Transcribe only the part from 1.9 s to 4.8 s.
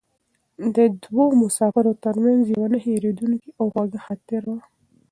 تر منځ یوه نه هېرېدونکې او خوږه خاطره وه.